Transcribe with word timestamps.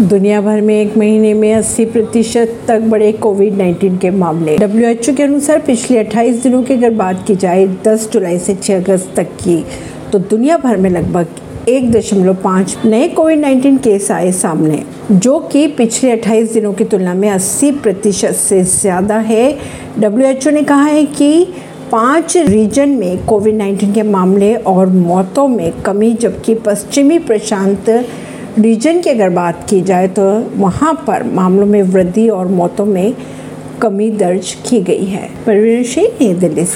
दुनिया 0.00 0.40
भर 0.40 0.60
में 0.60 0.74
एक 0.74 0.96
महीने 0.98 1.32
में 1.34 1.54
80 1.54 1.84
प्रतिशत 1.92 2.50
तक 2.68 2.80
बढ़े 2.80 3.10
कोविड 3.12 3.54
19 3.54 3.98
के 4.00 4.10
मामले। 4.10 4.56
डब्ल्यू 4.58 5.14
के 5.16 5.22
अनुसार 5.22 5.58
पिछले 5.58 5.98
28 5.98 6.42
दिनों 6.42 6.62
की 6.62 6.74
अगर 6.74 6.90
बात 6.94 7.24
की 7.26 7.34
जाए 7.34 7.66
10 7.86 8.08
जुलाई 8.12 8.38
से 8.38 8.54
6 8.54 8.74
अगस्त 8.74 9.12
तक 9.16 9.30
की 9.38 9.56
तो 10.12 10.18
दुनिया 10.18 10.58
भर 10.58 10.76
में 10.76 10.90
लगभग 10.90 11.68
एक 11.68 11.90
दशमलव 11.92 12.34
पाँच 12.42 12.76
नए 12.84 13.08
कोविड 13.08 13.44
19 13.44 13.78
केस 13.84 14.10
आए 14.10 14.32
सामने, 14.32 14.82
जो 15.12 15.38
कि 15.42 15.66
पिछले 15.68 16.10
28 16.12 16.52
दिनों 16.54 16.72
की 16.72 16.84
तुलना 16.84 17.14
में 17.14 17.28
80 17.30 17.72
प्रतिशत 17.80 18.34
से 18.34 18.62
ज़्यादा 18.64 19.18
है। 19.22 19.50
डब्ल्यू 19.98 20.50
ने 20.50 20.62
कहा 20.64 20.84
है 20.84 21.04
कि 21.06 21.46
पाँच 21.92 22.36
रीजन 22.38 22.88
में 22.90 23.24
कोविड 23.26 23.54
19 23.54 23.94
के 23.94 24.02
मामले 24.02 24.54
और 24.54 24.86
मौतों 24.88 25.48
में 25.48 25.82
कमी, 25.82 26.12
जबकि 26.12 26.54
पश्चिमी 26.66 27.18
प्रशांत 27.18 27.90
रीजन 28.58 29.00
की 29.00 29.10
अगर 29.10 29.28
बात 29.28 29.66
की 29.70 29.80
जाए 29.80 30.08
तो 30.08 30.22
वहाँ 30.40 31.04
पर 31.06 31.24
मामलों 31.24 31.66
में 31.66 31.82
वृद्धि 31.82 32.28
और 32.28 32.46
मौतों 32.46 32.86
में 32.86 33.14
कमी 33.82 34.10
दर्ज 34.10 34.56
की 34.68 34.80
गई 34.80 35.04
है। 35.04 35.30
परवीन 35.46 35.82
सिंह 35.82 36.40
दिल्ली 36.40 36.64
से। 36.64 36.74